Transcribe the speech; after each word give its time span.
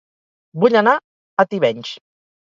Vull 0.63 0.77
anar 0.79 0.95
a 0.95 1.45
Tivenys 1.51 1.91